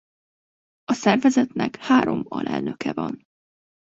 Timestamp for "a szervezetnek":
0.83-1.75